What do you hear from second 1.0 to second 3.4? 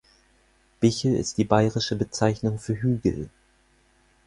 ist die bairische Bezeichnung für Hügel.